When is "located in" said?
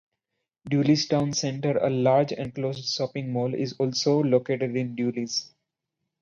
4.23-4.95